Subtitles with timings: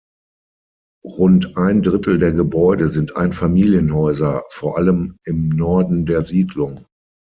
[1.05, 6.87] Rund ein Drittel der Gebäude sind Einfamilienhäuser, vor allem im Norden der Siedlung.